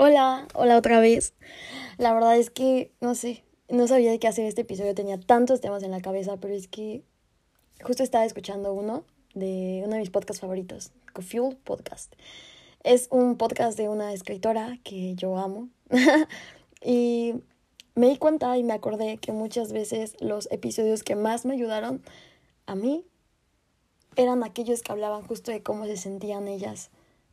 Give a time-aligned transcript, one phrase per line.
[0.00, 1.34] Hola, hola otra vez.
[1.96, 5.60] La verdad es que, no sé, no sabía de qué hacer este episodio, tenía tantos
[5.60, 7.02] temas en la cabeza, pero es que
[7.82, 9.02] justo estaba escuchando uno
[9.34, 12.14] de uno de mis podcasts favoritos, Cofuel Podcast.
[12.84, 15.68] Es un podcast de una escritora que yo amo.
[16.80, 17.34] y
[17.96, 22.04] me di cuenta y me acordé que muchas veces los episodios que más me ayudaron
[22.66, 23.04] a mí
[24.14, 26.92] eran aquellos que hablaban justo de cómo se sentían ellas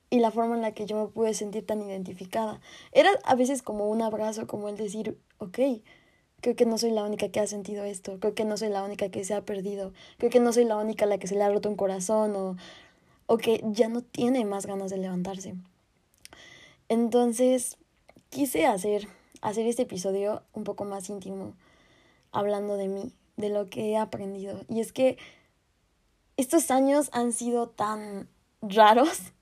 [0.09, 2.61] y la forma en la que yo me pude sentir tan identificada.
[2.91, 5.59] Era a veces como un abrazo, como el decir, ok,
[6.41, 8.83] creo que no soy la única que ha sentido esto, creo que no soy la
[8.83, 11.35] única que se ha perdido, creo que no soy la única a la que se
[11.35, 12.55] le ha roto un corazón o,
[13.25, 15.55] o que ya no tiene más ganas de levantarse.
[16.87, 17.77] Entonces,
[18.29, 19.07] quise hacer,
[19.41, 21.53] hacer este episodio un poco más íntimo,
[22.31, 24.61] hablando de mí, de lo que he aprendido.
[24.69, 25.17] Y es que
[26.37, 28.29] estos años han sido tan
[28.61, 29.33] raros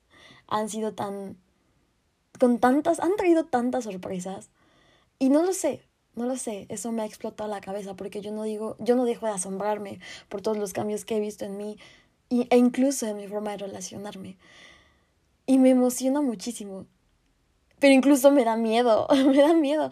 [0.47, 1.37] han sido tan...
[2.39, 2.99] con tantas...
[2.99, 4.49] han traído tantas sorpresas.
[5.19, 5.83] Y no lo sé,
[6.15, 9.05] no lo sé, eso me ha explotado la cabeza porque yo no digo, yo no
[9.05, 11.77] dejo de asombrarme por todos los cambios que he visto en mí
[12.29, 14.37] y, e incluso en mi forma de relacionarme.
[15.45, 16.85] Y me emociona muchísimo.
[17.79, 19.89] Pero incluso me da miedo, me da miedo.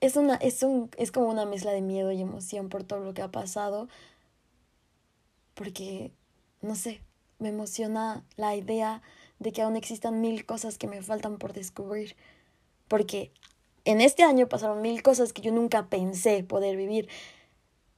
[0.00, 3.14] Es, una, es, un, es como una mezcla de miedo y emoción por todo lo
[3.14, 3.88] que ha pasado.
[5.54, 6.12] Porque,
[6.60, 7.00] no sé,
[7.38, 9.02] me emociona la idea
[9.38, 12.16] de que aún existan mil cosas que me faltan por descubrir.
[12.88, 13.30] Porque
[13.84, 17.08] en este año pasaron mil cosas que yo nunca pensé poder vivir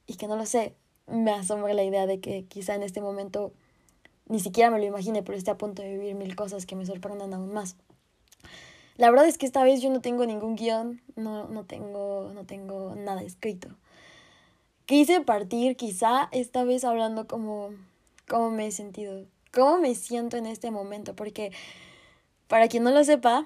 [0.07, 0.75] y que no lo sé.
[1.07, 3.51] Me asombra la idea de que quizá en este momento
[4.27, 6.85] ni siquiera me lo imagine, pero esté a punto de vivir mil cosas que me
[6.85, 7.75] sorprendan aún más.
[8.95, 12.45] La verdad es que esta vez yo no tengo ningún guion, no, no, tengo, no
[12.45, 13.69] tengo nada escrito.
[14.85, 17.69] Quise partir quizá esta vez hablando como,
[18.27, 21.51] como me he sentido cómo me siento en este momento, porque
[22.47, 23.45] para quien no lo sepa,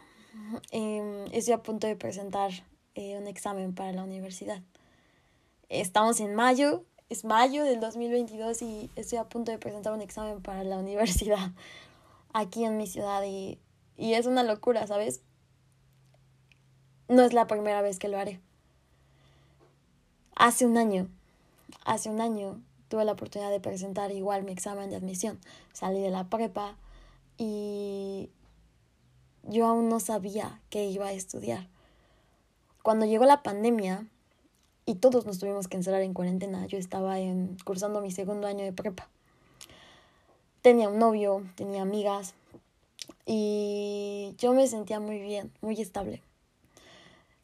[0.72, 2.52] em, estoy a punto de presentar
[2.96, 4.62] eh, un examen para la universidad.
[5.70, 10.42] Estamos en mayo, es mayo del 2022 y estoy a punto de presentar un examen
[10.42, 11.52] para la universidad
[12.34, 13.60] aquí en mi ciudad y,
[13.98, 15.22] y es una locura, ¿sabes?
[17.08, 18.40] No es la primera vez que lo haré.
[20.36, 21.08] Hace un año,
[21.86, 22.60] hace un año
[22.94, 25.40] tuve la oportunidad de presentar igual mi examen de admisión.
[25.74, 26.78] Salí de la prepa
[27.40, 28.30] y
[29.42, 31.68] yo aún no sabía qué iba a estudiar.
[32.84, 34.06] Cuando llegó la pandemia
[34.86, 38.64] y todos nos tuvimos que encerrar en cuarentena, yo estaba en, cursando mi segundo año
[38.64, 39.10] de prepa.
[40.62, 42.36] Tenía un novio, tenía amigas
[43.26, 46.22] y yo me sentía muy bien, muy estable.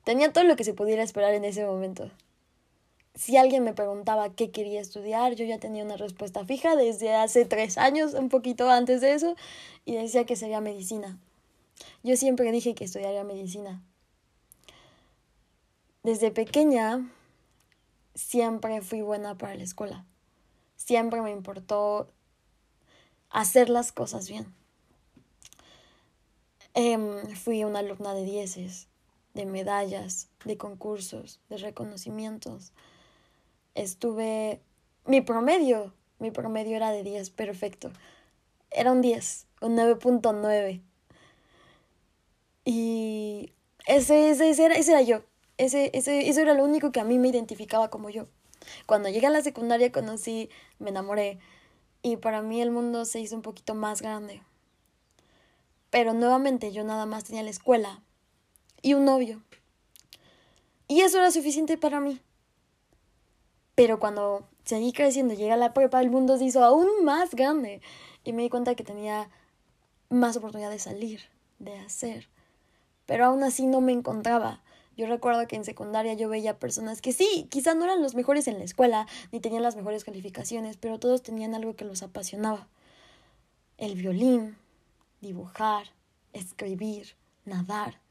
[0.04, 2.12] Tenía todo lo que se pudiera esperar en ese momento
[3.19, 7.44] si alguien me preguntaba qué quería estudiar, yo ya tenía una respuesta fija desde hace
[7.44, 9.35] tres años, un poquito antes de eso,
[9.84, 11.19] y decía que sería medicina.
[12.02, 13.84] Yo siempre dije que estudiaría medicina.
[16.02, 17.12] Desde pequeña
[18.16, 20.06] siempre fui buena para la escuela.
[20.78, 22.07] Siempre me importó
[23.30, 24.56] hacer las cosas bien.
[26.74, 28.88] Em, fui una alumna de dieces,
[29.34, 32.72] de medallas, de concursos, de reconocimientos
[33.81, 34.62] estuve,
[35.06, 37.91] mi promedio, mi promedio era de 10, perfecto.
[38.72, 40.81] Era un 10, un 9.9.
[42.66, 43.53] Y
[43.88, 45.22] ese, ese, ese, era, ese era yo.
[45.57, 48.28] Ese, ese, eso era lo único que a mí me identificaba como yo.
[48.85, 51.39] Cuando llegué a la secundaria conocí, me enamoré
[52.01, 54.41] y para mí el mundo se hizo un poquito más grande.
[55.89, 58.01] Pero nuevamente yo nada más tenía la escuela
[58.81, 59.41] y un novio.
[60.88, 62.22] Y eso era suficiente para mí.
[63.79, 67.79] Pero cuando seguí creciendo, llega la prepa, el mundo se hizo aún más grande.
[68.25, 69.29] Y me di cuenta que tenía
[70.09, 71.22] más oportunidad de salir,
[71.59, 72.28] de hacer.
[73.06, 74.62] Pero aún así no me encontraba.
[74.97, 78.50] Yo recuerdo que en secundaria yo veía personas que sí, quizá no eran los mejores
[78.50, 82.68] en la escuela, ni tenían las mejores calificaciones, pero todos tenían algo que los apasionaba.
[83.78, 84.57] El violín,
[85.22, 85.94] dibujar,
[86.34, 88.01] escribir, nadar.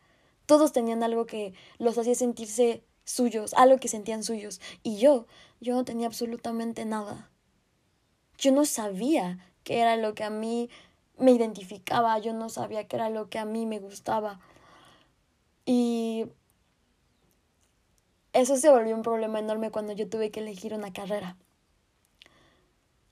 [0.46, 4.60] Todos tenían algo que los hacía sentirse suyos, algo que sentían suyos.
[4.82, 5.26] Y yo,
[5.60, 7.31] yo no tenía absolutamente nada.
[8.38, 10.70] Yo no sabía qué era lo que a mí
[11.19, 14.40] me identificaba, yo no sabía qué era lo que a mí me gustaba.
[15.66, 16.26] Y
[18.32, 21.37] eso se volvió un problema enorme cuando yo tuve que elegir una carrera.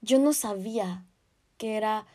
[0.01, 1.05] Yo no sabía
[1.59, 2.07] qué era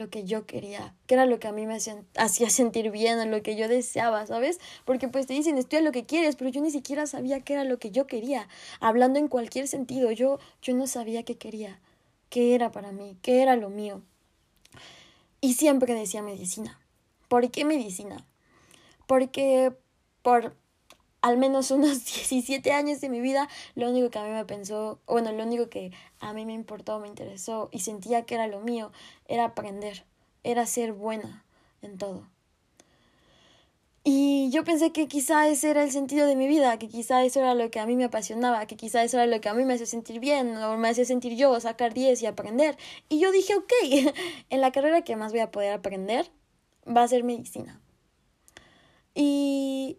[0.00, 3.42] lo que yo quería, que era lo que a mí me hacía, sentir bien, lo
[3.42, 4.58] que yo deseaba, ¿sabes?
[4.86, 7.64] Porque pues te dicen, estudia lo que quieres, pero yo ni siquiera sabía qué era
[7.64, 8.48] lo que yo quería,
[8.80, 11.80] hablando en cualquier sentido, yo, yo no sabía qué quería,
[12.30, 14.02] qué era para mí, qué era lo mío.
[15.42, 16.80] Y siempre decía medicina.
[17.28, 18.26] ¿Por qué medicina?
[19.06, 19.72] Porque
[20.22, 20.56] por
[21.22, 25.00] al menos unos 17 años de mi vida, lo único que a mí me pensó,
[25.06, 28.60] bueno, lo único que a mí me importó, me interesó y sentía que era lo
[28.60, 28.92] mío,
[29.26, 30.04] era aprender,
[30.44, 31.44] era ser buena
[31.82, 32.26] en todo.
[34.02, 37.40] Y yo pensé que quizá ese era el sentido de mi vida, que quizá eso
[37.40, 39.64] era lo que a mí me apasionaba, que quizá eso era lo que a mí
[39.64, 42.78] me hacía sentir bien, o me hacía sentir yo, sacar 10 y aprender.
[43.10, 43.72] Y yo dije, ok,
[44.50, 46.30] en la carrera que más voy a poder aprender
[46.86, 47.80] va a ser medicina.
[49.14, 49.98] Y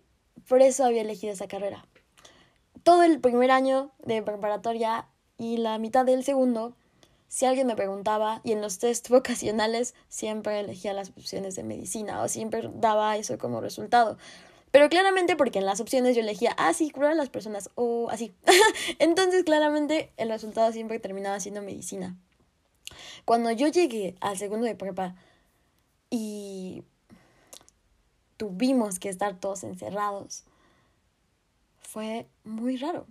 [0.51, 1.85] por eso había elegido esa carrera.
[2.83, 5.07] Todo el primer año de preparatoria
[5.37, 6.75] y la mitad del segundo,
[7.29, 12.21] si alguien me preguntaba, y en los test vocacionales siempre elegía las opciones de medicina
[12.21, 14.17] o siempre daba eso como resultado.
[14.71, 18.09] Pero claramente porque en las opciones yo elegía, ah, sí, curar a las personas o
[18.09, 18.33] así.
[18.99, 22.17] Entonces claramente el resultado siempre terminaba siendo medicina.
[23.23, 25.15] Cuando yo llegué al segundo de prepa
[26.09, 26.83] y
[28.41, 30.45] tuvimos que estar todos encerrados.
[31.77, 33.05] Fue muy raro,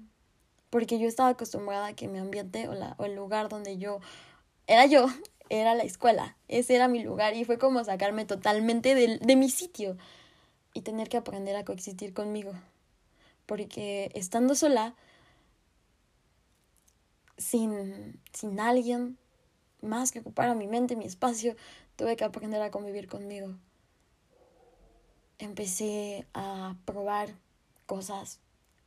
[0.71, 4.00] porque yo estaba acostumbrada a que mi ambiente o, la, o el lugar donde yo
[4.67, 5.06] era yo,
[5.49, 9.50] era la escuela, ese era mi lugar y fue como sacarme totalmente de, de mi
[9.50, 9.97] sitio
[10.75, 12.50] y tener que aprender a coexistir conmigo,
[13.47, 14.97] porque estando sola,
[17.38, 19.17] sin, sin alguien
[19.81, 21.55] más que ocupara mi mente, mi espacio,
[21.94, 23.55] tuve que aprender a convivir conmigo
[25.45, 27.31] empecé a probar
[27.87, 28.41] cosas,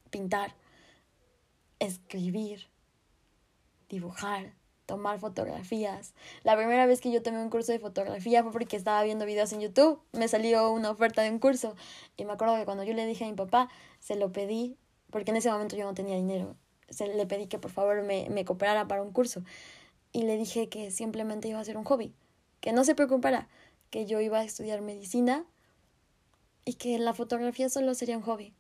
[0.10, 0.56] pintar,
[1.80, 2.68] escribir,
[3.90, 4.54] dibujar,
[4.86, 6.14] tomar fotografías.
[6.44, 9.52] La primera vez que yo tomé un curso de fotografía fue porque estaba viendo videos
[9.54, 11.76] en YouTube, me salió una oferta de un curso.
[12.18, 13.70] Y me acuerdo que cuando yo le dije a mi papá,
[14.00, 14.78] se lo pedí,
[15.10, 16.56] porque en ese momento yo no tenía dinero,
[16.90, 19.44] se le pedí que por favor me, me cooperara para un curso.
[20.12, 22.14] Y le dije que simplemente iba a ser un hobby,
[22.60, 23.50] que no se preocupara,
[23.90, 25.46] que yo iba a estudiar medicina
[26.66, 28.54] y que la fotografía solo sería un hobby,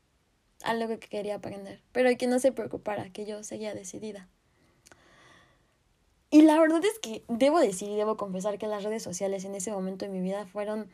[0.64, 4.28] algo que quería aprender, pero que no se preocupara, que yo seguía decidida.
[6.30, 9.54] Y la verdad es que debo decir y debo confesar que las redes sociales en
[9.54, 10.90] ese momento de mi vida fueron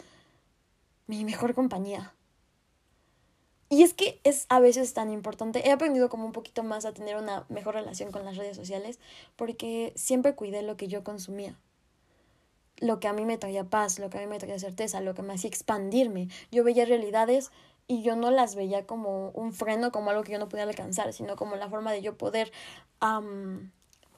[1.07, 2.13] mi mejor compañía.
[3.69, 5.67] Y es que es a veces tan importante.
[5.67, 8.99] He aprendido como un poquito más a tener una mejor relación con las redes sociales
[9.35, 11.55] porque siempre cuidé lo que yo consumía
[12.79, 15.13] lo que a mí me traía paz, lo que a mí me traía certeza, lo
[15.13, 16.29] que me hacía expandirme.
[16.51, 17.51] Yo veía realidades
[17.87, 21.11] y yo no las veía como un freno, como algo que yo no podía alcanzar,
[21.11, 22.51] sino como la forma de yo poder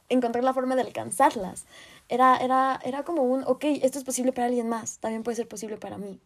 [0.10, 1.66] encontrar la forma de alcanzarlas.
[2.10, 5.48] Era, era, era como un, ok, esto es posible para alguien más, también puede ser
[5.48, 6.20] posible para mí.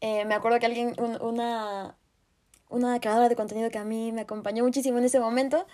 [0.00, 1.94] Eh, me acuerdo que alguien, una,
[2.68, 5.66] una creadora de contenido que a mí me acompañó muchísimo en ese momento,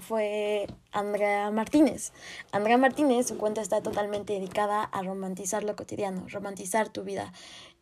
[0.00, 2.12] fue Andrea Martínez.
[2.52, 7.32] Andrea Martínez, su cuenta está totalmente dedicada a romantizar lo cotidiano, romantizar tu vida.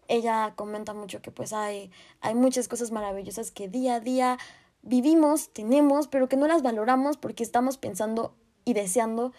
[0.09, 4.39] Ella comenta mucho que pues hay, hay muchas cosas maravillosas que día a día
[4.83, 9.33] vivimos, tenemos, pero que no las valoramos porque estamos pensando y deseando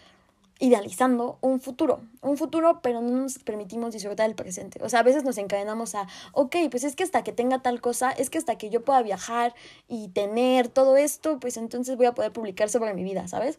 [0.59, 4.79] idealizando un futuro, un futuro, pero no nos permitimos disfrutar el presente.
[4.83, 7.79] O sea, a veces nos encadenamos a, ok, pues es que hasta que tenga tal
[7.79, 9.55] cosa, es que hasta que yo pueda viajar
[9.87, 13.57] y tener todo esto, pues entonces voy a poder publicar sobre mi vida, ¿sabes?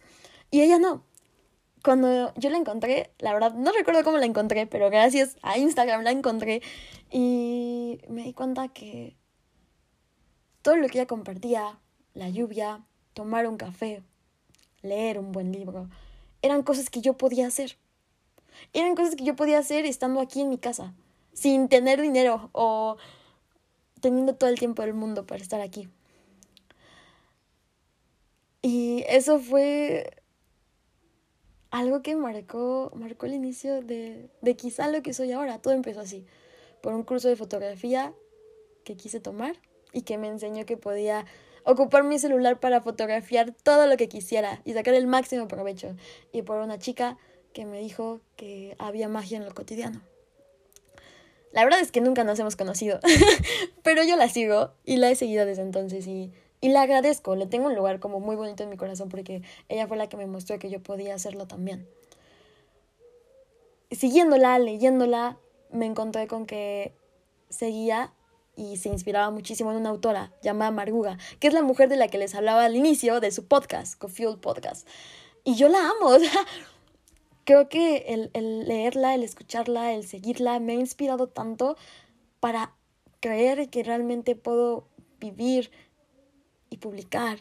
[0.50, 1.02] Y ella no.
[1.82, 6.02] Cuando yo la encontré, la verdad, no recuerdo cómo la encontré, pero gracias a Instagram
[6.02, 6.60] la encontré
[7.10, 9.16] y me di cuenta que
[10.60, 11.78] todo lo que ella compartía,
[12.12, 14.02] la lluvia, tomar un café,
[14.82, 15.88] leer un buen libro,
[16.42, 17.76] eran cosas que yo podía hacer.
[18.72, 20.94] Eran cosas que yo podía hacer estando aquí en mi casa,
[21.32, 22.96] sin tener dinero o
[24.00, 25.88] teniendo todo el tiempo del mundo para estar aquí.
[28.62, 30.22] Y eso fue
[31.70, 35.58] algo que marcó, marcó el inicio de, de quizá lo que soy ahora.
[35.58, 36.26] Todo empezó así,
[36.82, 38.12] por un curso de fotografía
[38.84, 39.56] que quise tomar
[39.92, 41.26] y que me enseñó que podía
[41.64, 45.94] ocupar mi celular para fotografiar todo lo que quisiera y sacar el máximo provecho.
[46.32, 47.18] Y por una chica
[47.52, 50.00] que me dijo que había magia en lo cotidiano.
[51.52, 53.00] La verdad es que nunca nos hemos conocido,
[53.82, 57.34] pero yo la sigo y la he seguido desde entonces y, y la agradezco.
[57.34, 60.16] Le tengo un lugar como muy bonito en mi corazón porque ella fue la que
[60.16, 61.88] me mostró que yo podía hacerlo también.
[63.90, 65.38] Siguiéndola, leyéndola,
[65.72, 66.94] me encontré con que
[67.48, 68.12] seguía
[68.56, 72.08] y se inspiraba muchísimo en una autora llamada Maruga, que es la mujer de la
[72.08, 74.86] que les hablaba al inicio de su podcast, Cofuel Podcast.
[75.44, 76.46] Y yo la amo, o sea,
[77.44, 81.76] creo que el, el leerla, el escucharla, el seguirla, me ha inspirado tanto
[82.40, 82.74] para
[83.20, 84.88] creer que realmente puedo
[85.18, 85.70] vivir
[86.70, 87.40] y publicar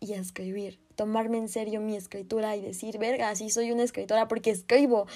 [0.00, 0.80] y escribir.
[0.96, 5.06] Tomarme en serio mi escritura y decir, verga, sí soy una escritora porque escribo.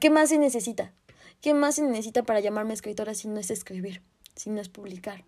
[0.00, 0.94] ¿Qué más se necesita?
[1.40, 4.02] ¿Qué más se necesita para llamarme escritora si no es escribir?
[4.36, 5.24] Sino es publicar.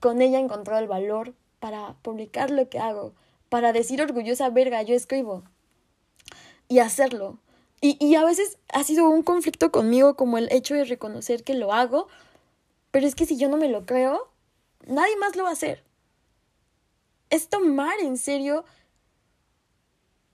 [0.00, 3.14] Con ella he encontrado el valor para publicar lo que hago,
[3.48, 5.44] para decir orgullosa verga, yo escribo.
[6.68, 7.38] Y hacerlo.
[7.80, 11.54] Y, y a veces ha sido un conflicto conmigo como el hecho de reconocer que
[11.54, 12.08] lo hago,
[12.90, 14.28] pero es que si yo no me lo creo,
[14.86, 15.84] nadie más lo va a hacer.
[17.30, 18.64] Es tomar en serio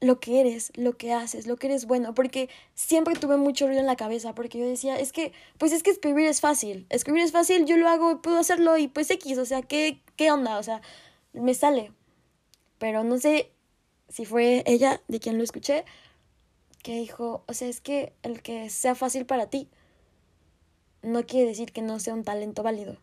[0.02, 3.80] lo que eres, lo que haces, lo que eres bueno, porque siempre tuve mucho ruido
[3.80, 7.22] en la cabeza, porque yo decía, es que, pues es que escribir es fácil, escribir
[7.22, 10.58] es fácil, yo lo hago, puedo hacerlo y pues X, o sea, ¿qué, qué onda?
[10.58, 10.82] O sea,
[11.32, 11.92] me sale.
[12.78, 13.52] Pero no sé
[14.08, 15.84] si fue ella de quien lo escuché,
[16.82, 19.68] que dijo, o sea, es que el que sea fácil para ti
[21.02, 22.96] no quiere decir que no sea un talento válido.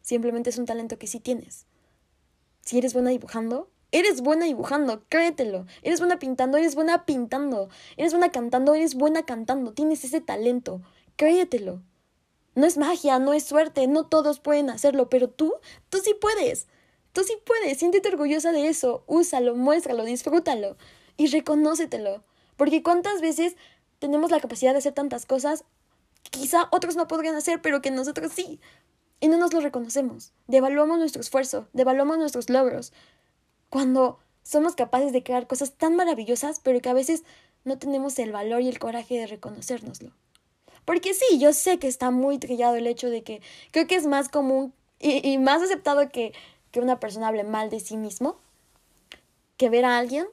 [0.00, 1.66] Simplemente es un talento que sí tienes.
[2.62, 5.64] Si eres buena dibujando, Eres buena dibujando, créetelo.
[5.80, 7.70] Eres buena pintando, eres buena pintando.
[7.96, 9.72] Eres buena cantando, eres buena cantando.
[9.72, 10.82] Tienes ese talento,
[11.16, 11.80] créetelo.
[12.54, 15.54] No es magia, no es suerte, no todos pueden hacerlo, pero tú,
[15.88, 16.66] tú sí puedes.
[17.14, 20.76] Tú sí puedes, siéntete orgullosa de eso, úsalo, muéstralo, disfrútalo
[21.16, 22.22] y reconócetelo.
[22.58, 23.56] Porque cuántas veces
[23.98, 25.64] tenemos la capacidad de hacer tantas cosas
[26.30, 28.60] quizá otros no podrían hacer, pero que nosotros sí.
[29.20, 30.34] Y no nos lo reconocemos.
[30.48, 32.92] Devaluamos nuestro esfuerzo, devaluamos nuestros logros,
[33.70, 37.24] cuando somos capaces de crear cosas tan maravillosas, pero que a veces
[37.64, 40.12] no tenemos el valor y el coraje de reconocérnoslo.
[40.84, 43.42] Porque sí, yo sé que está muy trillado el hecho de que
[43.72, 46.32] creo que es más común y, más aceptado que,
[46.70, 48.38] que una persona hable mal de sí mismo
[49.56, 50.26] que ver a alguien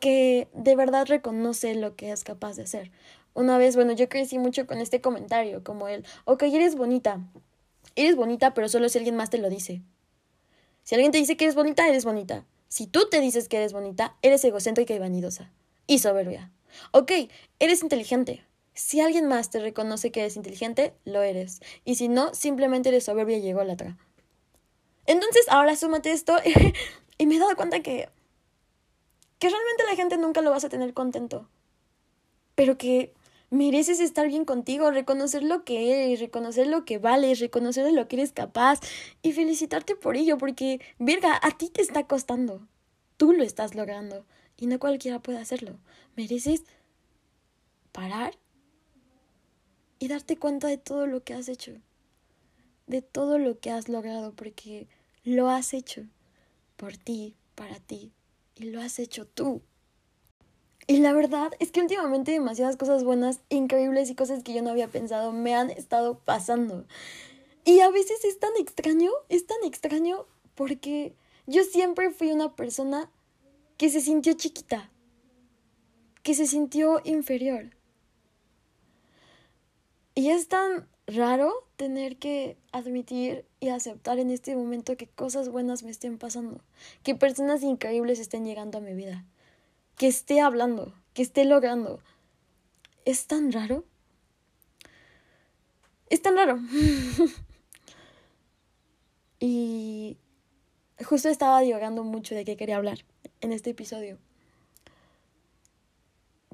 [0.00, 2.90] que de verdad reconoce lo que es capaz de hacer.
[3.34, 7.20] Una vez, bueno, yo crecí mucho con este comentario, como el, ok, eres bonita,
[7.94, 9.82] eres bonita, pero solo si alguien más te lo dice.
[10.90, 12.44] Si alguien te dice que eres bonita, eres bonita.
[12.66, 15.52] Si tú te dices que eres bonita, eres egocéntrica y vanidosa.
[15.86, 16.50] Y soberbia.
[16.90, 17.12] Ok,
[17.60, 18.44] eres inteligente.
[18.74, 21.60] Si alguien más te reconoce que eres inteligente, lo eres.
[21.84, 23.98] Y si no, simplemente eres soberbia y ególatra.
[25.06, 26.36] Entonces, ahora súmate esto
[27.18, 28.08] y me he dado cuenta que.
[29.38, 31.48] que realmente la gente nunca lo vas a tener contento.
[32.56, 33.14] Pero que
[33.50, 38.08] mereces estar bien contigo, reconocer lo que eres, reconocer lo que vales, reconocer de lo
[38.08, 38.80] que eres capaz
[39.22, 42.66] y felicitarte por ello, porque, verga, a ti te está costando.
[43.16, 44.24] Tú lo estás logrando
[44.56, 45.78] y no cualquiera puede hacerlo.
[46.16, 46.62] Mereces
[47.92, 48.38] parar
[49.98, 51.72] y darte cuenta de todo lo que has hecho,
[52.86, 54.88] de todo lo que has logrado, porque
[55.24, 56.06] lo has hecho
[56.76, 58.12] por ti, para ti,
[58.54, 59.62] y lo has hecho tú.
[60.90, 64.70] Y la verdad es que últimamente demasiadas cosas buenas, increíbles y cosas que yo no
[64.70, 66.84] había pensado me han estado pasando.
[67.64, 71.14] Y a veces es tan extraño, es tan extraño porque
[71.46, 73.08] yo siempre fui una persona
[73.76, 74.90] que se sintió chiquita,
[76.24, 77.70] que se sintió inferior.
[80.16, 85.84] Y es tan raro tener que admitir y aceptar en este momento que cosas buenas
[85.84, 86.64] me estén pasando,
[87.04, 89.24] que personas increíbles estén llegando a mi vida
[90.00, 92.00] que esté hablando, que esté logrando.
[93.04, 93.84] Es tan raro.
[96.08, 96.58] Es tan raro.
[99.40, 100.16] y
[101.04, 103.04] justo estaba divagando mucho de qué quería hablar
[103.42, 104.16] en este episodio.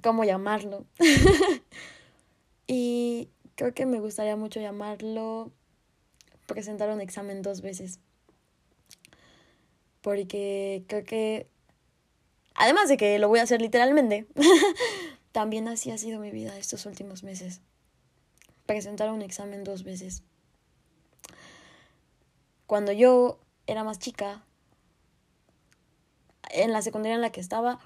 [0.03, 0.85] ¿Cómo llamarlo?
[2.67, 5.53] y creo que me gustaría mucho llamarlo
[6.47, 8.00] presentar un examen dos veces.
[10.00, 11.47] Porque creo que
[12.57, 14.27] Además de que lo voy a hacer literalmente.
[15.33, 17.61] También así ha sido mi vida estos últimos meses.
[18.65, 20.23] Presentar un examen dos veces.
[22.67, 24.43] Cuando yo era más chica,
[26.51, 27.79] en la secundaria en la que estaba,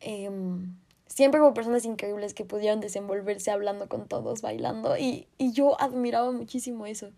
[0.00, 5.80] em, siempre hubo personas increíbles que pudieron desenvolverse hablando con todos, bailando, y, y yo
[5.80, 7.12] admiraba muchísimo eso.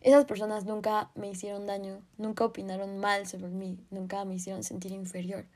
[0.00, 4.92] Esas personas nunca me hicieron daño, nunca opinaron mal sobre mí, nunca me hicieron sentir
[4.92, 5.46] inferior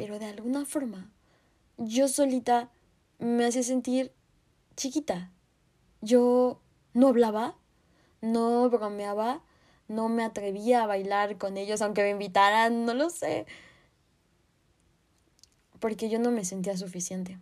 [0.00, 1.10] pero de alguna forma
[1.76, 2.70] yo solita
[3.18, 4.14] me hacía sentir
[4.74, 5.30] chiquita.
[6.00, 6.58] Yo
[6.94, 7.58] no hablaba,
[8.22, 9.42] no bromeaba,
[9.88, 13.44] no me atrevía a bailar con ellos aunque me invitaran, no lo sé.
[15.80, 17.38] Porque yo no me sentía suficiente.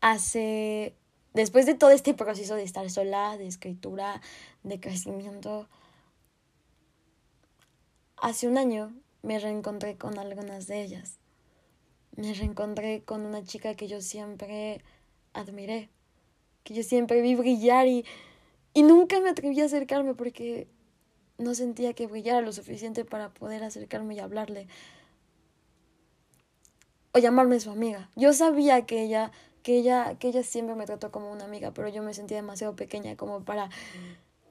[0.00, 0.96] Hace,
[1.34, 4.20] después de todo este proceso de estar sola, de escritura,
[4.64, 5.68] de crecimiento,
[8.16, 8.92] hace un año
[9.26, 11.18] me reencontré con algunas de ellas.
[12.14, 14.84] Me reencontré con una chica que yo siempre
[15.32, 15.90] admiré,
[16.62, 18.04] que yo siempre vi brillar y,
[18.72, 20.68] y nunca me atreví a acercarme porque
[21.38, 24.68] no sentía que brillara lo suficiente para poder acercarme y hablarle
[27.10, 28.08] o llamarme su amiga.
[28.14, 29.32] Yo sabía que ella
[29.64, 32.76] que ella, que ella siempre me trató como una amiga, pero yo me sentía demasiado
[32.76, 33.70] pequeña como para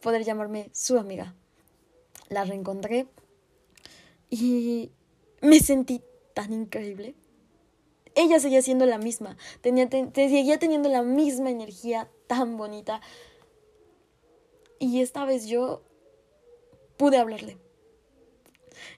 [0.01, 1.34] poder llamarme su amiga.
[2.27, 3.08] La reencontré
[4.42, 4.92] y
[5.42, 6.01] me sentí
[6.34, 7.15] tan increíble.
[8.15, 13.01] Ella seguía siendo la misma, tenía, seguía teniendo la misma energía tan bonita.
[14.80, 15.84] Y esta vez yo
[16.98, 17.58] pude hablarle.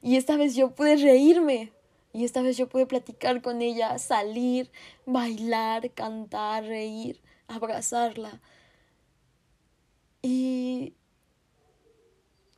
[0.01, 1.71] Y esta vez yo pude reírme.
[2.13, 4.71] Y esta vez yo pude platicar con ella, salir,
[5.05, 8.41] bailar, cantar, reír, abrazarla.
[10.23, 10.95] Y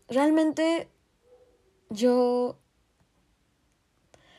[0.08, 0.88] realmente
[1.90, 2.59] yo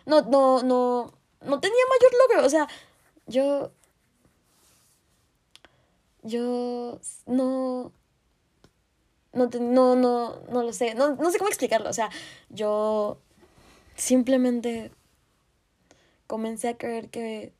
[0.07, 2.47] no, no, no, no tenía mayor logro.
[2.47, 2.69] O sea,
[3.27, 3.73] yo,
[6.23, 7.93] yo no,
[9.33, 11.89] no, no, no, no lo sé, no, no sé cómo explicarlo.
[11.91, 12.11] O sea,
[12.49, 13.19] yo
[13.97, 14.93] simplemente
[16.27, 17.53] comencé a creer que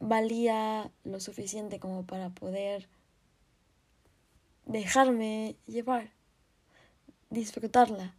[0.00, 2.88] valía lo suficiente como para poder
[4.66, 6.12] dejarme llevar,
[7.30, 8.14] disfrutarla.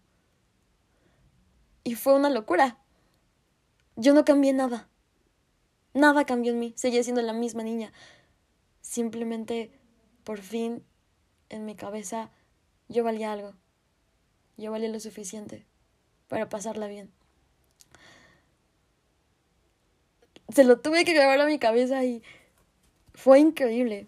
[1.90, 2.78] Y fue una locura.
[3.96, 4.88] Yo no cambié nada.
[5.96, 6.72] Nada cambió en mí.
[6.78, 7.92] Seguía siendo la misma niña.
[8.80, 9.72] Simplemente,
[10.24, 10.86] por fin,
[11.50, 12.30] en mi cabeza,
[12.90, 13.56] yo valía algo.
[14.56, 15.66] Yo valía lo suficiente
[16.28, 17.12] para pasarla bien.
[20.50, 22.22] Se lo tuve que grabar a mi cabeza y
[23.16, 24.08] fue increíble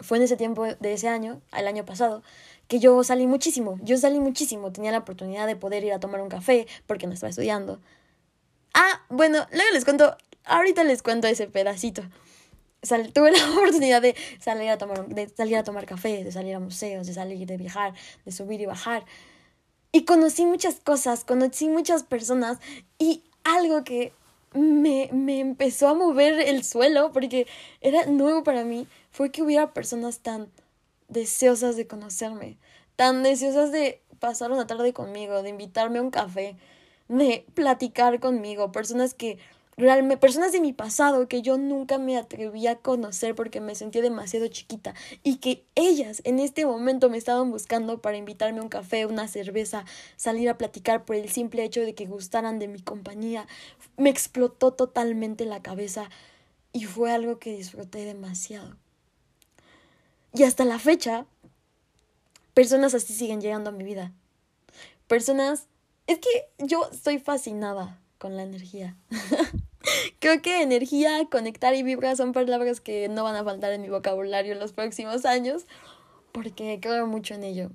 [0.00, 2.22] fue en ese tiempo de ese año, al año pasado,
[2.68, 3.78] que yo salí muchísimo.
[3.82, 4.72] Yo salí muchísimo.
[4.72, 7.80] Tenía la oportunidad de poder ir a tomar un café porque no estaba estudiando.
[8.74, 12.02] Ah, bueno, luego les cuento, ahorita les cuento ese pedacito.
[13.12, 16.60] tuve la oportunidad de salir, a tomar, de salir a tomar café, de salir a
[16.60, 17.94] museos, de salir, de viajar,
[18.24, 19.04] de subir y bajar.
[19.92, 22.58] Y conocí muchas cosas, conocí muchas personas
[22.98, 24.12] y algo que
[24.52, 27.46] me, me empezó a mover el suelo porque
[27.80, 30.50] era nuevo para mí fue que hubiera personas tan
[31.08, 32.58] deseosas de conocerme,
[32.96, 36.56] tan deseosas de pasar una tarde conmigo, de invitarme a un café,
[37.08, 39.38] de platicar conmigo, personas que
[39.76, 44.02] realmente, personas de mi pasado que yo nunca me atreví a conocer porque me sentía
[44.02, 48.68] demasiado chiquita y que ellas en este momento me estaban buscando para invitarme a un
[48.68, 49.84] café, una cerveza,
[50.16, 53.46] salir a platicar por el simple hecho de que gustaran de mi compañía,
[53.96, 56.08] me explotó totalmente la cabeza
[56.72, 58.76] y fue algo que disfruté demasiado.
[60.36, 61.24] Y hasta la fecha,
[62.52, 64.12] personas así siguen llegando a mi vida.
[65.06, 65.66] Personas...
[66.06, 68.96] Es que yo estoy fascinada con la energía.
[70.20, 73.88] Creo que energía, conectar y vibrar son palabras que no van a faltar en mi
[73.88, 75.64] vocabulario en los próximos años,
[76.32, 77.70] porque creo mucho en ello.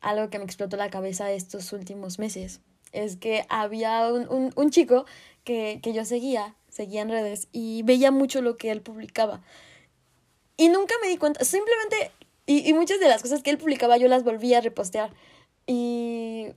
[0.00, 2.60] Algo que me explotó la cabeza estos últimos meses
[2.92, 5.06] es que había un, un chico
[5.44, 9.40] que, que yo seguía, seguía en redes y veía mucho lo que él publicaba.
[10.58, 12.10] Y nunca me di cuenta, simplemente,
[12.44, 15.14] y, muchas de las cosas que él publicaba yo las volví a repostear.
[15.66, 16.48] Y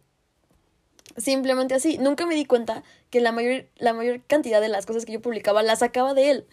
[1.17, 5.05] simplemente así, nunca me di cuenta que la mayor, la mayor cantidad de las cosas
[5.05, 6.47] que yo publicaba las sacaba de él.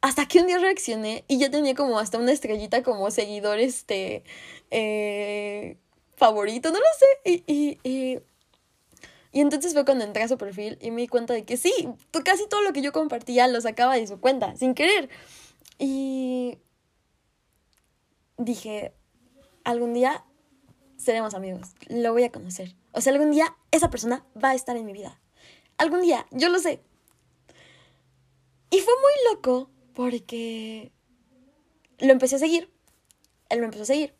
[0.00, 4.24] Hasta que un día reaccioné y ya tenía como hasta una estrellita como seguidor, este,
[4.72, 5.76] eh,
[6.16, 7.30] favorito, no lo sé.
[7.30, 8.18] Y, y, y,
[9.30, 11.72] y, entonces fue cuando entré a su perfil y me di cuenta de que sí,
[12.24, 15.08] casi todo lo que yo compartía lo sacaba de su cuenta, sin querer.
[15.78, 16.58] Y
[18.38, 18.94] dije,
[19.64, 20.24] algún día
[20.96, 22.74] seremos amigos, lo voy a conocer.
[22.92, 25.20] O sea, algún día esa persona va a estar en mi vida.
[25.78, 26.80] Algún día, yo lo sé.
[28.70, 30.92] Y fue muy loco porque
[31.98, 32.70] lo empecé a seguir.
[33.48, 34.14] Él me empezó a seguir.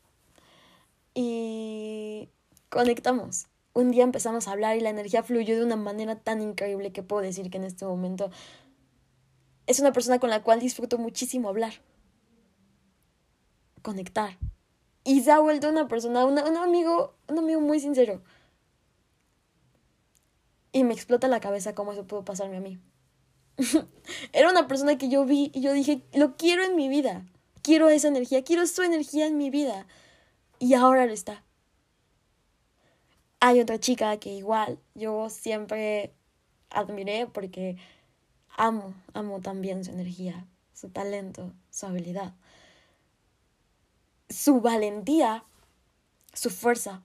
[1.15, 2.29] Y
[2.69, 3.47] conectamos.
[3.75, 7.03] Un día empezamos a hablar y la energía fluyó de una manera tan increíble que
[7.03, 8.31] puedo decir que en este momento
[9.67, 11.75] es una persona con la cual disfruto muchísimo hablar
[13.83, 14.39] conectar.
[15.05, 18.23] Y se ha vuelto una persona, un amigo, un amigo muy sincero.
[20.73, 22.79] Y me explota la cabeza cómo eso pudo pasarme a mí.
[24.33, 27.27] Era una persona que yo vi y yo dije, lo quiero en mi vida.
[27.63, 29.87] Quiero esa energía, quiero su energía en mi vida.
[30.59, 31.45] Y ahora lo está.
[33.41, 36.15] Hay otra chica que igual yo siempre
[36.71, 37.77] admiré porque
[38.57, 42.35] amo, amo también su energía, su talento, su habilidad
[44.33, 45.45] su valentía,
[46.33, 47.03] su fuerza,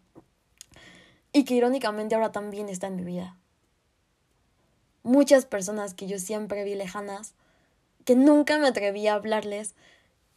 [1.34, 3.38] y que irónicamente ahora también está en mi vida.
[5.04, 7.34] Muchas personas que yo siempre vi lejanas,
[8.06, 9.76] que nunca me atreví a hablarles,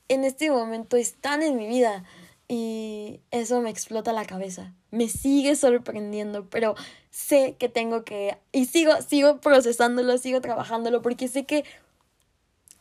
[0.09, 2.05] en este momento están en mi vida
[2.53, 4.75] Y eso me explota la cabeza.
[4.91, 6.75] Me sigue sorprendiendo, pero
[7.09, 8.39] sé que tengo que...
[8.51, 11.65] Y sigo, sigo procesándolo, sigo trabajándolo, porque sé que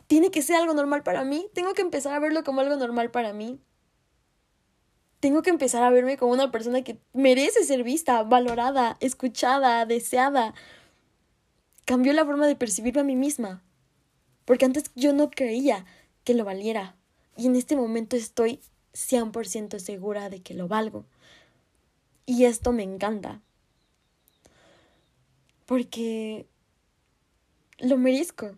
[0.08, 1.46] tiene que ser algo normal para mí.
[1.54, 3.60] Tengo que empezar a verlo como algo normal para mí.
[5.20, 10.54] Tengo que empezar a verme como una persona que merece ser vista, valorada, escuchada, deseada.
[11.84, 13.62] Cambió la forma de percibirme a mí misma.
[14.46, 15.84] Porque antes yo no creía
[16.24, 16.96] que lo valiera.
[17.36, 18.60] Y en este momento estoy
[18.94, 21.04] 100% segura de que lo valgo.
[22.24, 23.42] Y esto me encanta.
[25.66, 26.46] Porque
[27.78, 28.56] lo merezco.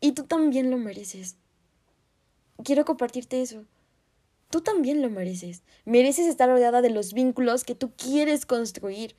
[0.00, 1.36] Y tú también lo mereces.
[2.62, 3.64] Quiero compartirte eso.
[4.50, 5.62] Tú también lo mereces.
[5.84, 9.14] Mereces estar rodeada de los vínculos que tú quieres construir.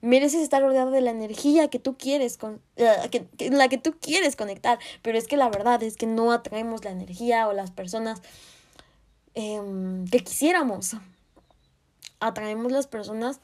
[0.00, 3.96] Mereces estar rodeada de la energía que tú quieres, con, uh, que, la que tú
[4.00, 4.78] quieres conectar.
[5.02, 8.22] Pero es que la verdad es que no atraemos la energía o las personas
[9.34, 9.60] eh,
[10.10, 10.96] que quisiéramos.
[12.20, 13.40] Atraemos las personas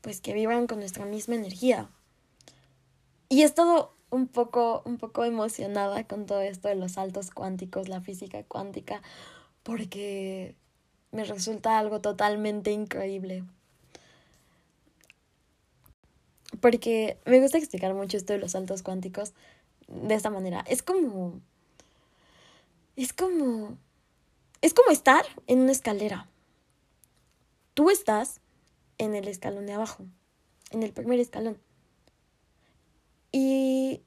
[0.00, 1.90] pues que vibran con nuestra misma energía.
[3.28, 7.88] Y he estado un poco, un poco emocionada con todo esto de los saltos cuánticos,
[7.88, 9.02] la física cuántica,
[9.66, 10.54] porque
[11.10, 13.42] me resulta algo totalmente increíble.
[16.60, 19.34] Porque me gusta explicar mucho esto de los saltos cuánticos
[19.88, 20.64] de esta manera.
[20.68, 21.40] Es como.
[22.94, 23.76] Es como.
[24.62, 26.28] Es como estar en una escalera.
[27.74, 28.40] Tú estás
[28.98, 30.04] en el escalón de abajo,
[30.70, 31.58] en el primer escalón.
[33.32, 34.00] Y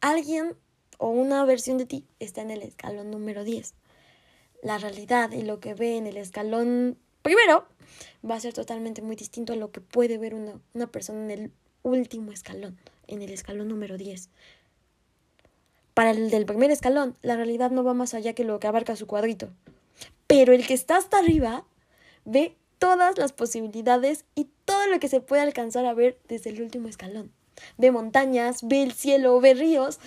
[0.00, 0.56] alguien
[0.96, 3.74] o una versión de ti está en el escalón número 10.
[4.62, 7.66] La realidad y lo que ve en el escalón primero
[8.28, 11.30] va a ser totalmente muy distinto a lo que puede ver una, una persona en
[11.30, 14.28] el último escalón, en el escalón número 10.
[15.94, 18.96] Para el del primer escalón, la realidad no va más allá que lo que abarca
[18.96, 19.50] su cuadrito.
[20.26, 21.66] Pero el que está hasta arriba
[22.24, 26.62] ve todas las posibilidades y todo lo que se puede alcanzar a ver desde el
[26.62, 27.30] último escalón.
[27.76, 30.00] Ve montañas, ve el cielo, ve ríos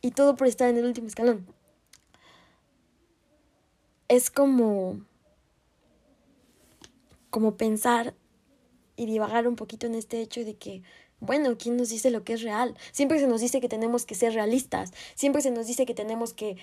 [0.00, 1.46] y todo por estar en el último escalón.
[4.12, 5.00] Es como
[7.30, 8.14] como pensar
[8.94, 10.82] y divagar un poquito en este hecho de que,
[11.18, 12.76] bueno, ¿quién nos dice lo que es real?
[12.92, 16.34] Siempre se nos dice que tenemos que ser realistas, siempre se nos dice que tenemos
[16.34, 16.58] que,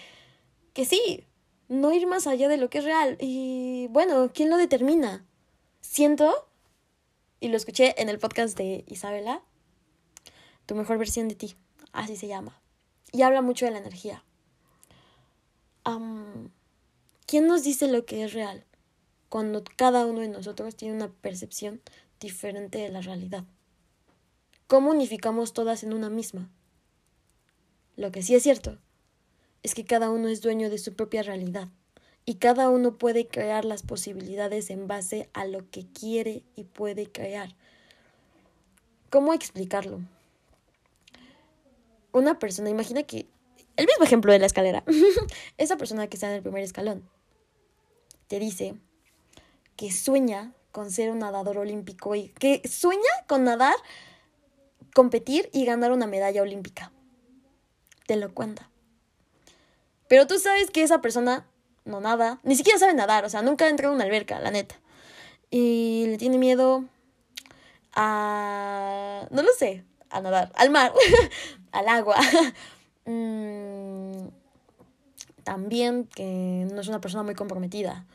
[0.74, 1.24] que sí,
[1.70, 3.18] no ir más allá de lo que es real.
[3.20, 5.26] Y bueno, ¿quién lo determina?
[5.82, 6.48] Siento,
[7.40, 9.42] y lo escuché en el podcast de Isabela,
[10.68, 11.56] tu mejor versión de ti,
[11.94, 12.62] así se llama.
[13.12, 14.24] Y habla mucho de la energía.
[17.30, 18.66] ¿Quién nos dice lo que es real?
[19.30, 21.80] Cuando cada uno de nosotros tiene una percepción
[22.20, 23.44] diferente de la realidad.
[24.66, 26.50] ¿Cómo unificamos todas en una misma?
[27.98, 28.80] Lo que sí es cierto
[29.62, 31.68] es que cada uno es dueño de su propia realidad
[32.26, 37.12] y cada uno puede crear las posibilidades en base a lo que quiere y puede
[37.12, 37.56] crear.
[39.12, 40.02] ¿Cómo explicarlo?
[42.12, 43.28] Una persona, imagina que
[43.76, 44.84] el mismo ejemplo de la escalera,
[45.60, 47.08] esa persona que está en el primer escalón,
[48.30, 48.76] te dice
[49.76, 53.76] que sueña con ser un nadador olímpico y que sueña con nadar,
[54.94, 56.92] competir y ganar una medalla olímpica.
[58.06, 58.70] Te lo cuenta.
[60.08, 61.48] Pero tú sabes que esa persona
[61.86, 64.52] no nada, ni siquiera sabe nadar, o sea, nunca ha entrado en una alberca, la
[64.52, 64.76] neta.
[65.50, 66.86] Y le tiene miedo
[67.94, 69.28] a...
[69.32, 70.94] no lo sé, a nadar, al mar,
[71.72, 72.18] al agua.
[73.06, 74.28] Mm,
[75.44, 78.06] también que no es una persona muy comprometida,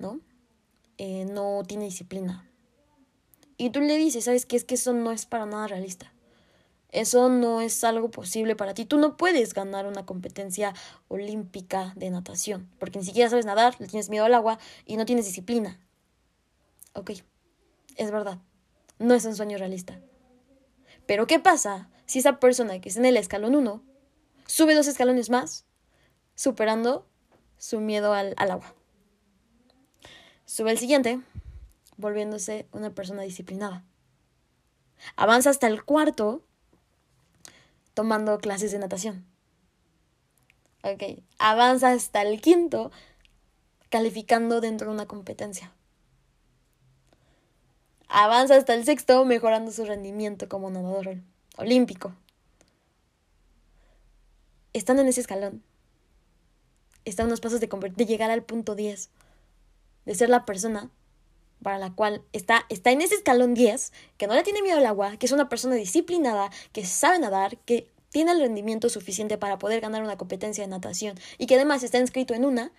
[0.00, 0.20] ¿no?
[0.98, 2.50] Eh, no tiene disciplina.
[3.56, 4.56] Y tú le dices, ¿sabes qué?
[4.56, 6.12] Es que eso no es para nada realista.
[6.92, 8.84] Eso no es algo posible para ti.
[8.84, 10.74] Tú no puedes ganar una competencia
[11.08, 15.04] olímpica de natación, porque ni siquiera sabes nadar, le tienes miedo al agua y no
[15.04, 15.78] tienes disciplina.
[16.94, 17.12] Ok,
[17.96, 18.38] es verdad.
[18.98, 20.00] No es un sueño realista.
[21.06, 23.82] Pero ¿qué pasa si esa persona que está en el escalón 1
[24.46, 25.64] sube dos escalones más,
[26.34, 27.06] superando
[27.56, 28.74] su miedo al, al agua?
[30.50, 31.20] Sube el siguiente,
[31.96, 33.84] volviéndose una persona disciplinada.
[35.14, 36.42] Avanza hasta el cuarto,
[37.94, 39.24] tomando clases de natación.
[41.38, 42.90] Avanza hasta el quinto,
[43.90, 45.72] calificando dentro de una competencia.
[48.08, 51.18] Avanza hasta el sexto, mejorando su rendimiento como nadador
[51.58, 52.12] olímpico.
[54.72, 55.62] Están en ese escalón.
[57.04, 59.10] Están unos pasos de, de llegar al punto 10
[60.04, 60.90] de ser la persona
[61.62, 64.86] para la cual está, está en ese escalón 10, que no le tiene miedo al
[64.86, 69.58] agua, que es una persona disciplinada, que sabe nadar, que tiene el rendimiento suficiente para
[69.58, 72.72] poder ganar una competencia de natación y que además está inscrito en una,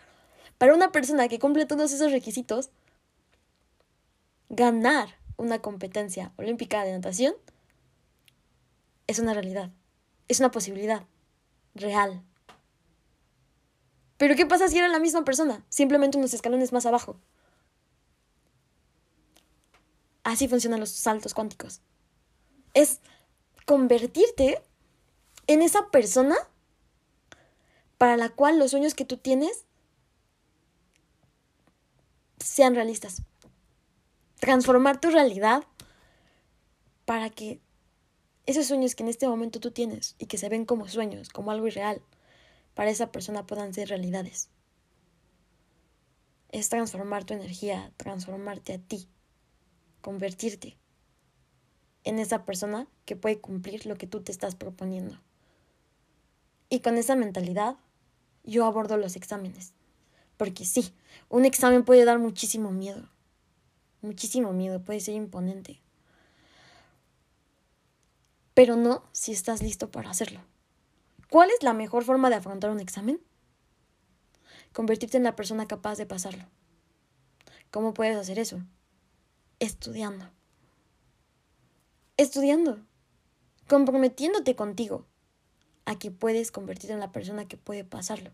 [0.58, 2.70] Para una persona que cumple todos esos requisitos,
[4.50, 7.34] ganar una competencia olímpica de natación
[9.08, 9.72] es una realidad,
[10.28, 11.06] es una posibilidad
[11.74, 12.24] real.
[14.22, 15.66] Pero ¿qué pasa si era la misma persona?
[15.70, 17.18] Simplemente unos escalones más abajo.
[20.24, 21.82] Así funcionan los saltos cuánticos.
[22.76, 23.00] Es
[23.66, 24.62] convertirte
[25.48, 26.36] en esa persona
[27.98, 29.66] para la cual los sueños que tú tienes
[32.38, 33.24] sean realistas.
[34.40, 35.64] Transformar tu realidad
[37.06, 37.60] para que
[38.46, 41.50] esos sueños que en este momento tú tienes y que se ven como sueños, como
[41.50, 42.04] algo irreal,
[42.74, 44.50] para esa persona puedan ser realidades.
[46.50, 49.08] Es transformar tu energía, transformarte a ti,
[50.02, 50.78] convertirte
[52.04, 55.20] en esa persona que puede cumplir lo que tú te estás proponiendo.
[56.70, 57.76] Y con esa mentalidad,
[58.44, 59.74] yo abordo los exámenes.
[60.38, 60.94] Porque sí,
[61.30, 63.10] un examen puede dar muchísimo miedo.
[64.02, 65.82] Muchísimo miedo, puede ser imponente.
[68.54, 70.42] Pero no si estás listo para hacerlo.
[71.32, 73.22] ¿Cuál es la mejor forma de afrontar un examen?
[74.74, 76.44] Convertirte en la persona capaz de pasarlo.
[77.72, 78.60] ¿Cómo puedes hacer eso?
[79.60, 80.30] Estudiando.
[82.18, 82.82] Estudiando.
[83.70, 85.06] Comprometiéndote contigo
[85.86, 88.32] a que puedes convertirte en la persona que puede pasarlo.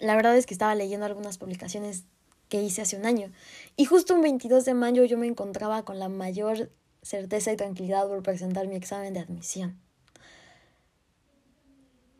[0.00, 2.06] La verdad es que estaba leyendo algunas publicaciones
[2.48, 3.30] que hice hace un año
[3.76, 8.08] y justo un 22 de mayo yo me encontraba con la mayor certeza y tranquilidad
[8.08, 9.83] por presentar mi examen de admisión.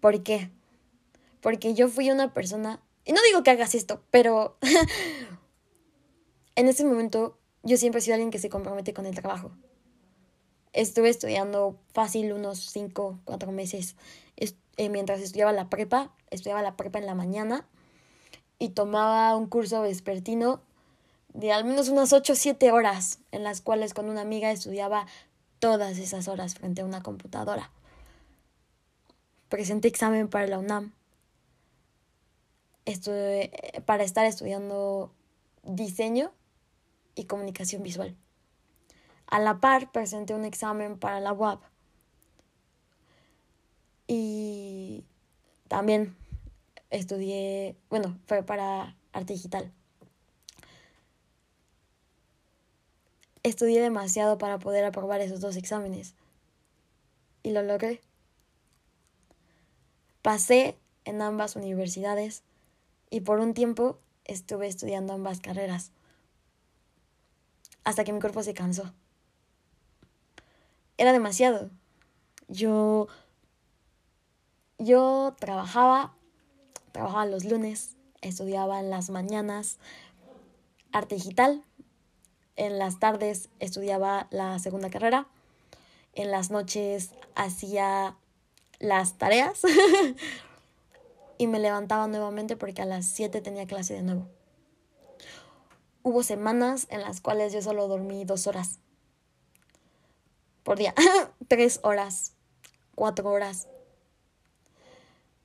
[0.04, 0.50] ¿Por qué?
[1.40, 4.58] Porque yo fui una persona, y no digo que hagas esto, pero
[6.56, 9.50] en ese momento yo siempre he sido alguien que se compromete con el trabajo
[10.74, 13.96] estuve estudiando fácil unos 5, 4 meses
[14.36, 16.12] eh, mientras estudiaba la prepa.
[16.30, 17.66] Estudiaba la prepa en la mañana
[18.58, 20.60] y tomaba un curso vespertino
[21.32, 25.06] de al menos unas 8 o 7 horas, en las cuales con una amiga estudiaba
[25.60, 27.70] todas esas horas frente a una computadora.
[29.48, 30.92] Presenté examen para la UNAM.
[32.84, 35.12] Estuve, eh, para estar estudiando
[35.62, 36.32] diseño
[37.14, 38.16] y comunicación visual.
[39.26, 41.62] A la par presenté un examen para la UAP.
[44.06, 45.04] Y
[45.68, 46.14] también
[46.90, 49.72] estudié, bueno, fue para arte digital.
[53.42, 56.14] Estudié demasiado para poder aprobar esos dos exámenes.
[57.42, 58.00] Y lo logré.
[60.24, 62.44] Pasé en ambas universidades
[63.10, 65.92] y por un tiempo estuve estudiando ambas carreras.
[67.84, 68.94] Hasta que mi cuerpo se cansó
[70.96, 71.68] era demasiado.
[72.48, 73.08] Yo,
[74.78, 76.14] yo trabajaba,
[76.92, 79.78] trabajaba los lunes, estudiaba en las mañanas
[80.92, 81.62] arte digital,
[82.56, 85.26] en las tardes estudiaba la segunda carrera,
[86.14, 88.16] en las noches hacía
[88.78, 89.62] las tareas
[91.38, 94.28] y me levantaba nuevamente porque a las 7 tenía clase de nuevo.
[96.02, 98.78] Hubo semanas en las cuales yo solo dormí dos horas
[100.64, 100.94] por día.
[101.48, 102.32] Tres horas,
[102.94, 103.68] cuatro horas.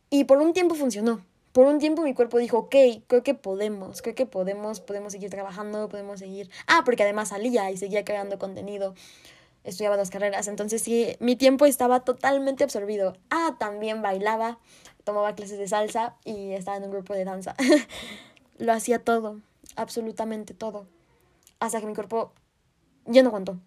[0.09, 1.23] Y por un tiempo funcionó.
[1.51, 2.75] Por un tiempo mi cuerpo dijo, ok,
[3.07, 6.49] creo que podemos, creo que podemos, podemos seguir trabajando, podemos seguir.
[6.67, 8.95] Ah, porque además salía y seguía creando contenido.
[9.63, 13.17] Estudiaba dos carreras, entonces sí, mi tiempo estaba totalmente absorbido.
[13.29, 14.59] Ah, también bailaba,
[15.03, 17.55] tomaba clases de salsa y estaba en un grupo de danza.
[18.57, 19.41] Lo hacía todo,
[19.75, 20.87] absolutamente todo.
[21.59, 22.33] Hasta que mi cuerpo
[23.05, 23.59] ya no aguantó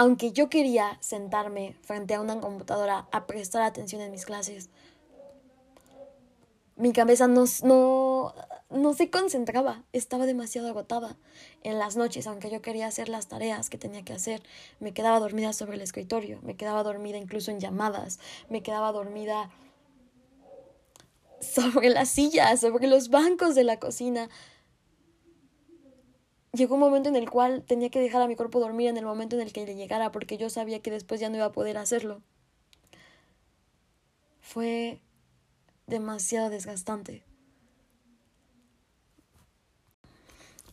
[0.00, 4.70] aunque yo quería sentarme frente a una computadora a prestar atención en mis clases,
[6.76, 8.09] mi cabeza no, no,
[8.70, 11.16] no se concentraba, estaba demasiado agotada.
[11.62, 14.42] En las noches, aunque yo quería hacer las tareas que tenía que hacer,
[14.78, 19.50] me quedaba dormida sobre el escritorio, me quedaba dormida incluso en llamadas, me quedaba dormida
[21.40, 24.28] sobre la silla, sobre los bancos de la cocina,
[26.52, 29.04] llegó un momento en el cual tenía que dejar a mi cuerpo dormir en el
[29.04, 31.52] momento en el que le llegara porque yo sabía que después ya no iba a
[31.52, 32.22] poder hacerlo.
[34.40, 35.00] Fue
[35.86, 37.24] demasiado desgastante.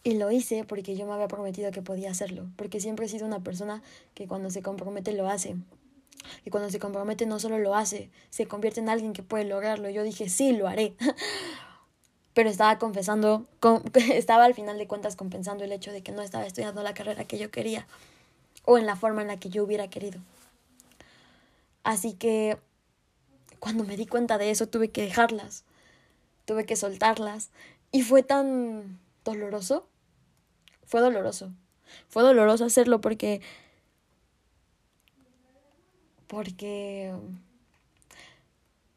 [0.08, 3.26] Y lo hice porque yo me había prometido que podía hacerlo, porque siempre he sido
[3.26, 5.58] una persona que cuando se compromete lo hace.
[6.46, 9.90] Y cuando se compromete no solo lo hace, se convierte en alguien que puede lograrlo.
[9.90, 10.96] Yo dije, sí, lo haré.
[12.34, 13.48] pero estaba confesando,
[14.14, 17.26] estaba al final de cuentas compensando el hecho de que no estaba estudiando la carrera
[17.26, 17.86] que yo quería
[18.64, 20.22] o en la forma en la que yo hubiera querido.
[21.84, 22.58] Así que
[23.60, 25.66] cuando me di cuenta de eso tuve que dejarlas.
[26.46, 27.50] tuve que soltarlas
[27.92, 29.86] y fue tan doloroso.
[30.88, 31.52] Fue doloroso.
[32.08, 33.42] Fue doloroso hacerlo porque
[36.28, 37.14] porque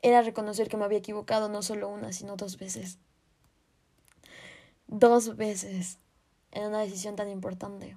[0.03, 2.99] era reconocer que me había equivocado no solo una, sino dos veces.
[4.87, 5.99] Dos veces
[6.53, 7.97] en una decisión tan importante.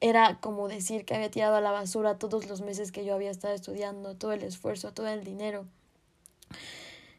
[0.00, 3.30] Era como decir que había tirado a la basura todos los meses que yo había
[3.30, 5.66] estado estudiando, todo el esfuerzo, todo el dinero.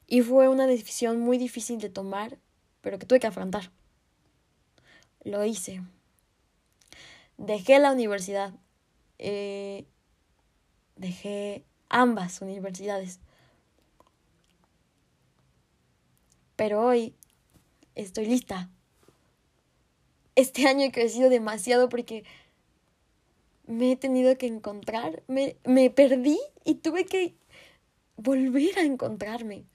[0.08, 2.38] Y fue una decisión muy difícil de tomar,
[2.82, 3.72] pero que tuve que afrontar.
[5.24, 5.82] Lo hice.
[7.38, 8.54] Dejé la universidad.
[9.18, 9.86] Eh,
[10.96, 13.20] dejé ambas universidades.
[16.56, 17.16] Pero hoy
[17.96, 18.70] estoy lista.
[20.36, 22.24] Este año he crecido demasiado porque
[23.66, 27.36] me he tenido que encontrar, me, me perdí y tuve que
[28.18, 29.66] volver a encontrarme.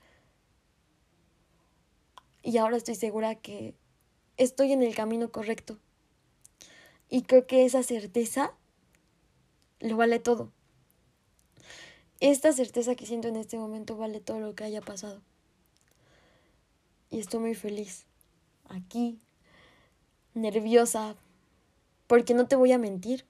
[2.45, 3.75] Y ahora estoy segura que
[4.37, 5.79] estoy en el camino correcto.
[7.09, 8.53] Y creo que esa certeza
[9.81, 10.53] lo vale todo.
[12.21, 15.23] Esta certeza que siento en este momento vale todo lo que haya pasado.
[17.11, 18.05] Y estoy muy feliz.
[18.69, 19.19] Aquí,
[20.35, 21.17] nerviosa,
[22.07, 23.25] porque no te voy a mentir.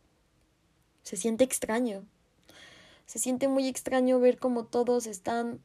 [1.05, 2.05] Se siente extraño.
[3.07, 5.61] Se siente muy extraño ver cómo todos están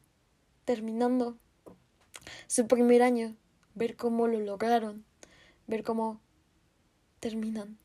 [0.64, 1.36] terminando
[2.46, 3.36] su primer año,
[3.74, 5.04] ver cómo lo lograron,
[5.66, 6.20] ver cómo
[7.20, 7.78] terminan.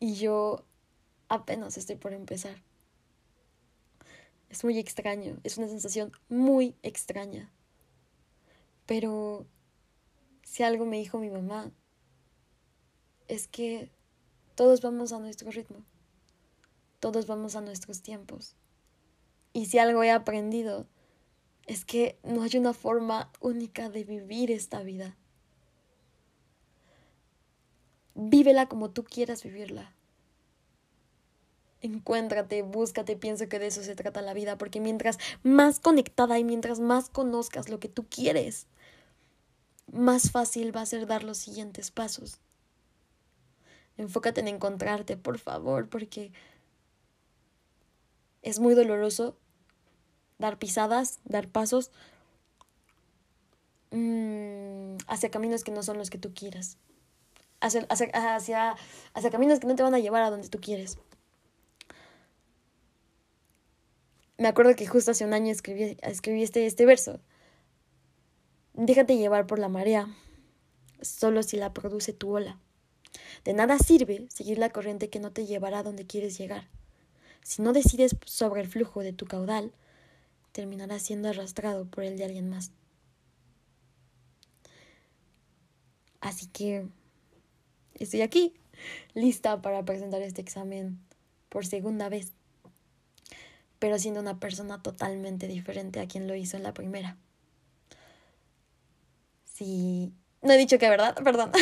[0.00, 0.64] Y yo
[1.28, 2.62] apenas estoy por empezar.
[4.48, 7.52] Es muy extraño, es una sensación muy extraña.
[8.86, 9.46] Pero
[10.42, 11.70] si algo me dijo mi mamá,
[13.26, 13.90] es que
[14.54, 15.84] todos vamos a nuestro ritmo,
[16.98, 18.56] todos vamos a nuestros tiempos.
[19.52, 20.86] Y si algo he aprendido,
[21.68, 25.16] es que no hay una forma única de vivir esta vida.
[28.14, 29.94] Vívela como tú quieras vivirla.
[31.82, 36.42] Encuéntrate, búscate, pienso que de eso se trata la vida, porque mientras más conectada y
[36.42, 38.66] mientras más conozcas lo que tú quieres,
[39.92, 42.40] más fácil va a ser dar los siguientes pasos.
[43.98, 46.32] Enfócate en encontrarte, por favor, porque
[48.40, 49.36] es muy doloroso
[50.38, 51.90] dar pisadas, dar pasos
[53.90, 56.76] mm, hacia caminos que no son los que tú quieras.
[57.60, 58.76] Hacia, hacia,
[59.14, 60.98] hacia caminos que no te van a llevar a donde tú quieres.
[64.40, 67.18] Me acuerdo que justo hace un año escribí, este, este verso.
[68.74, 70.06] Déjate llevar por la marea,
[71.02, 72.56] solo si la produce tu ola.
[73.44, 76.68] De nada sirve seguir la corriente que no te llevará a donde quieres llegar.
[77.42, 79.72] Si no decides sobre el flujo de tu caudal,
[80.58, 82.72] terminarás siendo arrastrado por el de alguien más.
[86.20, 86.88] Así que
[87.94, 88.54] estoy aquí,
[89.14, 90.98] lista para presentar este examen
[91.48, 92.32] por segunda vez,
[93.78, 97.16] pero siendo una persona totalmente diferente a quien lo hizo en la primera.
[99.44, 101.52] Sí, no he dicho que verdad, perdón.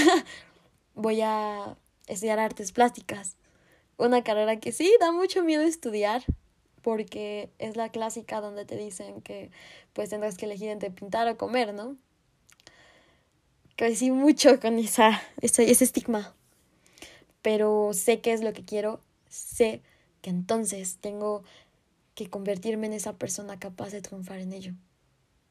[0.94, 3.36] Voy a estudiar artes plásticas.
[3.98, 6.24] Una carrera que sí da mucho miedo estudiar
[6.86, 9.50] porque es la clásica donde te dicen que
[9.92, 11.96] pues tendrás que elegir entre pintar o comer, ¿no?
[13.74, 16.32] Crecí mucho con esa, ese, estigma.
[17.42, 19.82] Pero sé qué es lo que quiero, sé
[20.22, 21.42] que entonces tengo
[22.14, 24.72] que convertirme en esa persona capaz de triunfar en ello.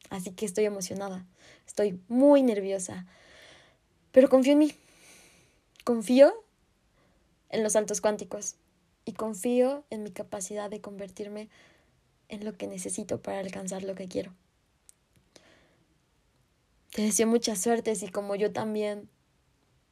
[0.08, 1.26] Así que estoy emocionada,
[1.66, 3.04] estoy muy nerviosa,
[4.10, 4.74] pero confío en mí.
[5.84, 6.32] Confío
[7.50, 8.56] en los saltos cuánticos
[9.06, 11.48] y confío en mi capacidad de convertirme
[12.28, 14.34] en lo que necesito para alcanzar lo que quiero.
[16.90, 19.08] Te deseo mucha suerte si como yo también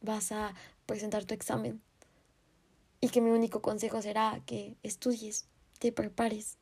[0.02, 1.80] vas a presentar tu examen
[3.00, 5.46] y que mi único consejo será que estudies,
[5.78, 6.58] te prepares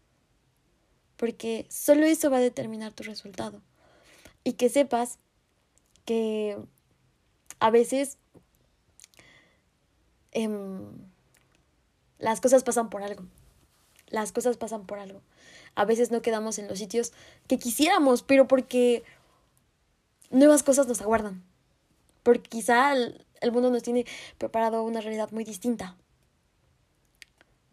[1.22, 3.62] porque solo eso va a determinar tu resultado.
[4.42, 5.20] Y que sepas
[6.04, 6.58] que
[7.60, 8.18] a veces
[10.32, 11.11] em,
[12.22, 13.24] las cosas pasan por algo.
[14.06, 15.20] Las cosas pasan por algo.
[15.74, 17.12] A veces no quedamos en los sitios
[17.48, 19.02] que quisiéramos, pero porque
[20.30, 21.42] nuevas cosas nos aguardan.
[22.22, 24.06] Porque quizá el, el mundo nos tiene
[24.38, 25.96] preparado una realidad muy distinta.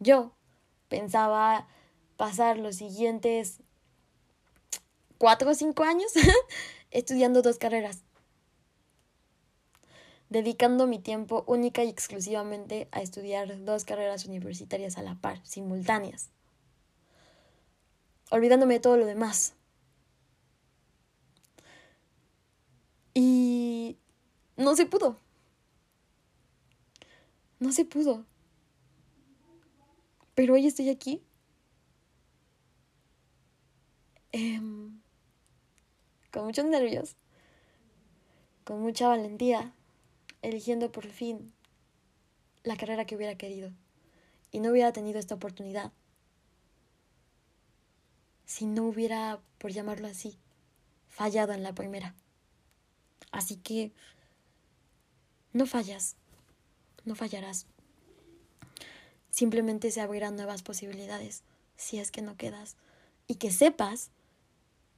[0.00, 0.32] Yo
[0.88, 1.68] pensaba
[2.16, 3.60] pasar los siguientes
[5.16, 6.10] cuatro o cinco años
[6.90, 8.02] estudiando dos carreras,
[10.30, 16.30] dedicando mi tiempo única y exclusivamente a estudiar dos carreras universitarias a la par, simultáneas,
[18.30, 19.54] olvidándome de todo lo demás.
[23.12, 23.98] Y
[24.56, 25.18] no se pudo.
[27.58, 28.24] No se pudo.
[30.36, 31.22] Pero hoy estoy aquí.
[34.30, 35.00] Em,
[36.32, 37.16] con muchos nervios.
[38.64, 39.74] Con mucha valentía.
[40.42, 41.52] Eligiendo por fin
[42.62, 43.70] la carrera que hubiera querido.
[44.52, 45.92] Y no hubiera tenido esta oportunidad.
[48.46, 50.36] Si no hubiera, por llamarlo así,
[51.08, 52.14] fallado en la primera.
[53.30, 53.92] Así que
[55.52, 56.16] no fallas,
[57.04, 57.66] no fallarás.
[59.30, 61.42] Simplemente se abrirán nuevas posibilidades
[61.76, 62.76] si es que no quedas.
[63.26, 64.10] Y que sepas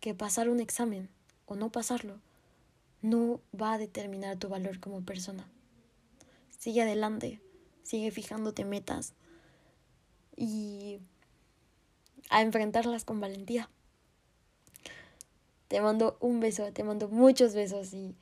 [0.00, 1.10] que pasar un examen
[1.46, 2.18] o no pasarlo
[3.02, 5.46] no va a determinar tu valor como persona.
[6.56, 7.40] Sigue adelante,
[7.82, 9.14] sigue fijándote metas
[10.36, 11.00] y
[12.30, 13.68] a enfrentarlas con valentía.
[15.68, 18.14] Te mando un beso, te mando muchos besos y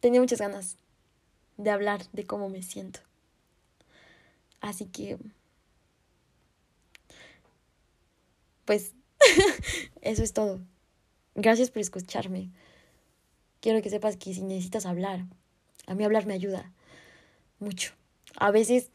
[0.00, 0.76] tenía muchas ganas
[1.56, 3.00] de hablar de cómo me siento.
[4.60, 5.18] Así que,
[8.64, 8.92] pues,
[10.02, 10.60] eso es todo.
[11.40, 12.50] Gracias por escucharme.
[13.60, 15.24] Quiero que sepas que si necesitas hablar,
[15.86, 16.72] a mí hablar me ayuda
[17.60, 17.92] mucho.
[18.34, 18.90] A veces,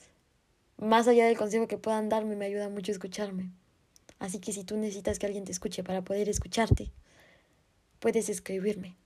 [0.75, 3.49] más allá del consejo que puedan darme, me ayuda mucho escucharme.
[4.19, 6.91] Así que si tú necesitas que alguien te escuche para poder escucharte,
[8.01, 8.97] puedes escribirme.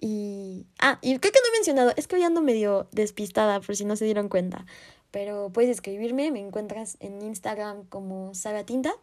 [0.00, 0.64] Y.
[0.78, 3.84] Ah, y creo que no he mencionado, es que hoy ando medio despistada por si
[3.84, 4.64] no se dieron cuenta.
[5.10, 8.94] Pero puedes escribirme, me encuentras en Instagram como Saga Tinta,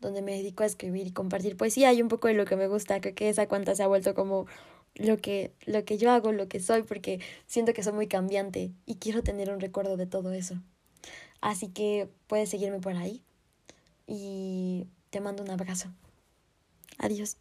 [0.00, 2.68] donde me dedico a escribir y compartir poesía y un poco de lo que me
[2.68, 3.00] gusta.
[3.00, 4.46] Creo que esa cuenta se ha vuelto como
[4.94, 8.72] lo que, lo que yo hago, lo que soy, porque siento que soy muy cambiante
[8.86, 10.56] y quiero tener un recuerdo de todo eso.
[11.40, 13.22] Así que puedes seguirme por ahí
[14.06, 15.90] y te mando un abrazo.
[16.98, 17.36] Adiós.